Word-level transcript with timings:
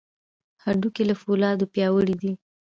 هډوکي 0.63 1.03
له 1.09 1.15
فولادو 1.21 1.71
پیاوړي 1.73 2.15
دي. 2.21 2.31